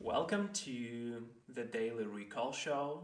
[0.00, 3.02] Welcome to the Daily Recall Show.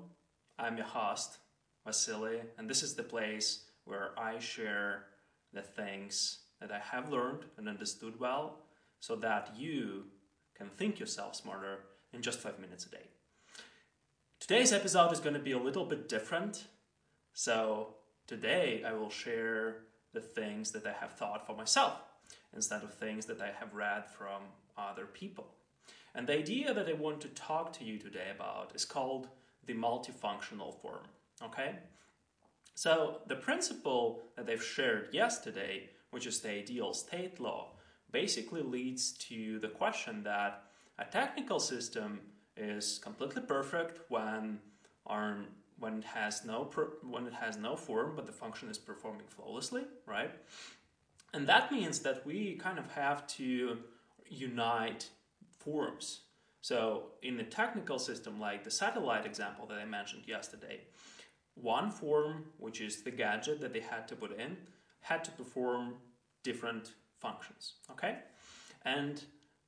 [0.61, 1.39] I'm your host,
[1.85, 5.07] Vasily, and this is the place where I share
[5.53, 8.61] the things that I have learned and understood well
[9.01, 10.05] so that you
[10.57, 11.81] can think yourself smarter
[12.13, 13.09] in just five minutes a day.
[14.39, 16.63] Today's episode is going to be a little bit different.
[17.33, 17.97] So,
[18.29, 19.79] today I will share
[20.13, 22.01] the things that I have thought for myself
[22.55, 24.43] instead of things that I have read from
[24.79, 25.49] other people.
[26.15, 29.29] And the idea that I want to talk to you today about is called
[29.67, 31.07] the multifunctional form.
[31.43, 31.77] Okay?
[32.75, 37.73] So, the principle that I've shared yesterday, which is the ideal state law,
[38.11, 40.63] basically leads to the question that
[40.99, 42.21] a technical system
[42.57, 44.61] is completely perfect when
[45.07, 45.39] our
[45.79, 46.71] when it has no
[47.03, 50.31] when it has no form but the function is performing flawlessly right
[51.33, 53.79] and that means that we kind of have to
[54.29, 55.09] unite
[55.65, 56.21] forms
[56.61, 60.81] so in the technical system like the satellite example that i mentioned yesterday
[61.55, 64.57] one form which is the gadget that they had to put in
[65.01, 65.95] had to perform
[66.43, 68.19] different functions okay
[68.85, 69.25] and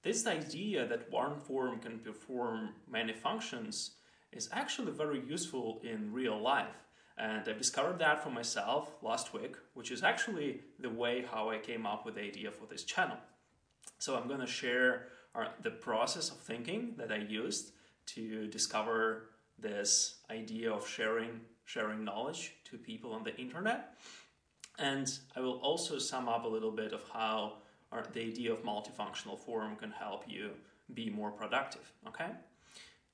[0.06, 3.96] this idea that one form can perform many functions
[4.30, 6.76] is actually very useful in real life.
[7.18, 11.58] And I've discovered that for myself last week, which is actually the way how I
[11.58, 13.16] came up with the idea for this channel.
[13.98, 17.72] So I'm to share our, the process of thinking that I used
[18.06, 23.96] to discover this idea of sharing sharing knowledge to people on the internet.
[24.78, 27.54] And I will also sum up a little bit of how
[27.90, 30.50] our, the idea of multifunctional form can help you
[30.94, 31.92] be more productive.
[32.06, 32.30] Okay?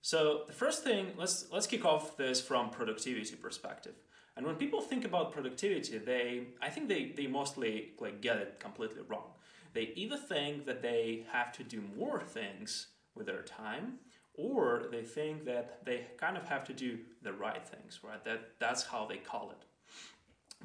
[0.03, 3.95] So the first thing, let's let's kick off this from productivity perspective.
[4.37, 8.61] And when people think about productivity, they I think they, they mostly like get it
[8.61, 9.31] completely wrong.
[9.73, 13.99] They either think that they have to do more things with their time,
[14.35, 18.23] or they think that they kind of have to do the right things, right?
[18.25, 19.65] That that's how they call it.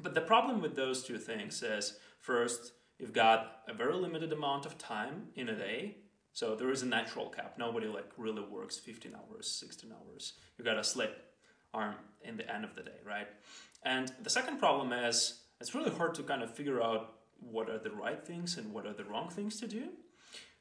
[0.02, 4.64] But the problem with those two things is first, you've got a very limited amount
[4.64, 5.96] of time in a day
[6.38, 7.54] so there is a natural cap.
[7.58, 10.34] Nobody like really works 15 hours, 16 hours.
[10.56, 11.34] You got a slip
[11.74, 13.26] arm in the end of the day, right?
[13.82, 17.78] And the second problem is it's really hard to kind of figure out what are
[17.78, 19.88] the right things and what are the wrong things to do.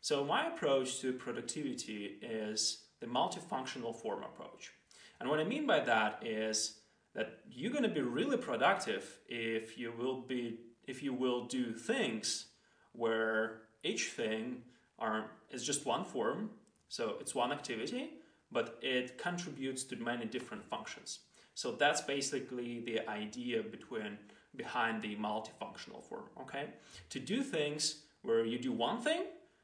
[0.02, 4.72] So my approach to productivity is the multifunctional form approach.
[5.20, 6.80] And what I mean by that is
[7.16, 11.74] that you're going to be really productive if you will be if you will do
[11.74, 12.46] things
[12.94, 14.64] where each thing
[14.98, 16.50] are, is just one form,
[16.88, 18.12] so it's one activity,
[18.52, 21.20] but it contributes to many different functions.
[21.54, 24.18] So that's basically the idea between
[24.58, 26.66] behind the multifunctional form, okay?
[27.12, 29.24] To do things where you do one thing,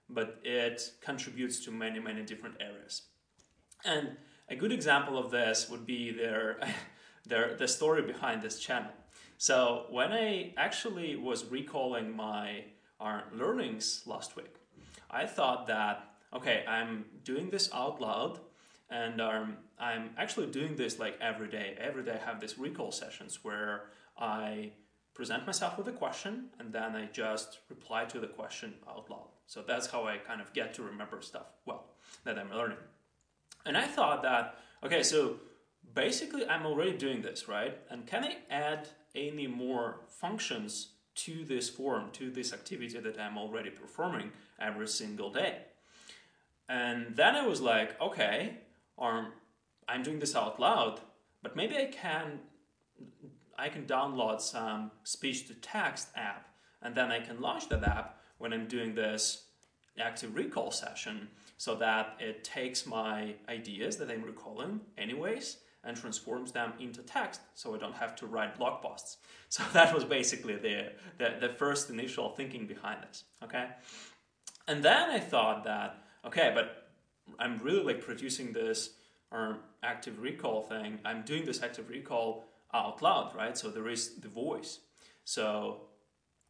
[0.10, 3.04] but it contributes to many, many different areas.
[3.84, 4.16] And
[4.50, 6.60] a good example of this would be their,
[7.26, 8.92] their, the story behind this channel.
[9.38, 12.66] So when I actually was recalling my
[13.00, 14.56] our learnings last week,
[15.12, 18.40] I thought that, okay, I'm doing this out loud
[18.90, 21.76] and um, I'm actually doing this like every day.
[21.78, 24.72] Every day I have these recall sessions where I
[25.14, 29.30] present myself with a question and then I just reply to the question out loud.
[29.46, 31.86] So that's how I kind of get to remember stuff well
[32.24, 32.78] that I'm learning.
[33.66, 35.36] And I thought that, okay, so
[35.94, 37.78] basically I'm already doing this, right?
[37.90, 43.38] And can I add any more functions to this form, to this activity that I'm
[43.38, 45.58] already performing every single day.
[46.68, 48.58] And then I was like, okay,
[48.98, 49.28] or
[49.88, 51.02] I'm doing this out loud,
[51.42, 52.40] but maybe I can
[53.58, 56.48] I can download some speech to text app
[56.82, 59.46] and then I can launch that app when I'm doing this
[60.00, 61.28] active recall session
[61.58, 67.42] so that it takes my ideas that I'm recalling anyways and transforms them into text
[67.54, 69.18] so I don't have to write blog posts.
[69.50, 73.24] So that was basically the, the, the first initial thinking behind this.
[73.44, 73.68] Okay?
[74.68, 76.88] And then I thought that, okay, but
[77.38, 78.96] I'm really like producing this
[79.32, 80.98] or active recall thing.
[81.06, 83.58] I'm doing this active recall out loud, right?
[83.58, 84.80] So there is the voice.
[85.26, 85.82] So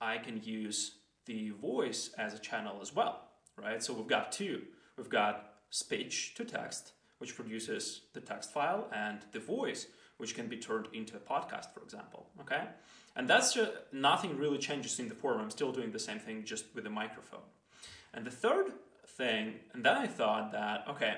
[0.01, 3.21] I can use the voice as a channel as well,
[3.61, 3.83] right?
[3.83, 4.63] So we've got two.
[4.97, 6.93] We've got speech to text
[7.23, 9.87] which produces the text file, and the voice,
[10.17, 12.27] which can be turned into a podcast, for example.
[12.41, 12.63] Okay?
[13.15, 15.39] And that's just nothing really changes in the form.
[15.39, 17.47] I'm still doing the same thing just with a microphone.
[18.13, 18.73] And the third
[19.07, 21.15] thing, and then I thought that, okay,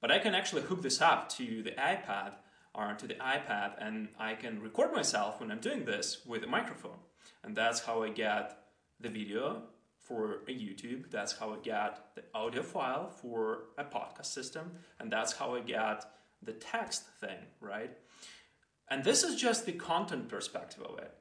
[0.00, 2.34] but I can actually hook this up to the iPad
[2.74, 6.46] or to the iPad and I can record myself when I'm doing this with a
[6.46, 6.98] microphone.
[7.42, 8.58] And that's how I get
[9.00, 9.62] the video
[9.98, 11.10] for a YouTube.
[11.10, 14.72] That's how I get the audio file for a podcast system.
[14.98, 16.04] And that's how I get
[16.42, 17.90] the text thing, right?
[18.90, 21.12] And this is just the content perspective of it.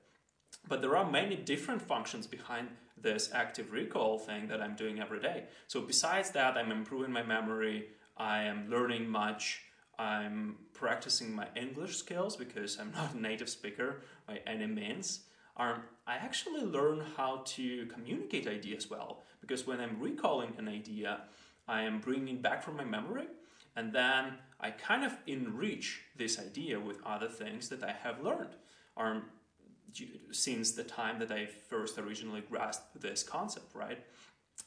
[0.68, 5.20] But there are many different functions behind this active recall thing that I'm doing every
[5.20, 5.46] day.
[5.68, 9.62] So besides that, I'm improving my memory, I am learning much,
[10.00, 15.22] I'm practicing my English skills because I'm not a native speaker by any means.
[15.58, 21.22] Um, I actually learn how to communicate ideas well because when I'm recalling an idea,
[21.68, 23.28] I am bringing back from my memory
[23.76, 28.56] and then I kind of enrich this idea with other things that I have learned.
[28.96, 29.24] Um,
[30.32, 34.00] since the time that I first originally grasped this concept, right?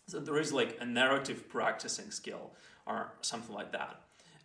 [0.08, 2.52] So there is like a narrative practicing skill
[2.86, 4.00] or something like that.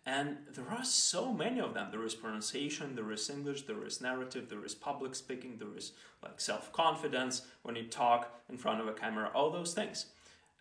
[0.06, 1.88] And there are so many of them.
[1.90, 5.92] There is pronunciation, there is English, there is narrative, there is public speaking, there is
[6.22, 10.06] like self confidence when you talk in front of a camera, all those things.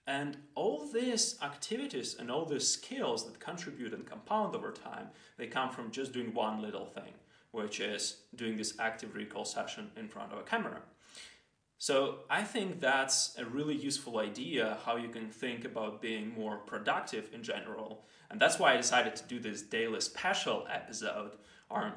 [0.07, 5.47] And all these activities and all these skills that contribute and compound over time, they
[5.47, 7.13] come from just doing one little thing
[7.55, 10.81] which is doing this active recall session in front of a camera.
[11.77, 16.57] So I think that's a really useful idea how you can think about being more
[16.57, 18.05] productive in general.
[18.29, 21.31] And that's why I decided to do this daily special episode
[21.69, 21.93] or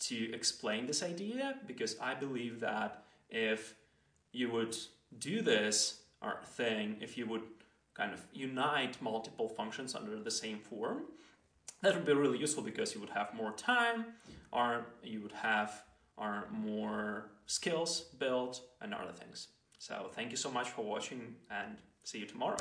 [0.00, 3.74] to explain this idea because I believe that if
[4.32, 4.76] you would
[5.18, 7.42] do this or thing, if you would
[7.94, 11.04] kind of unite multiple functions under the same form,
[11.82, 14.06] that would be really useful because you would have more time
[14.52, 15.84] or you would have
[16.16, 19.48] or more skills built and other things.
[19.78, 22.56] So thank you so much for watching and see you tomorrow.